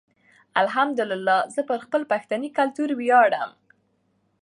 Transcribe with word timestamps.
الحمدالله 0.61 1.39
زه 1.55 1.61
پر 1.69 1.77
خپل 1.85 2.01
پښنې 2.11 2.49
کلتور 2.57 2.89
ویاړم. 2.99 3.51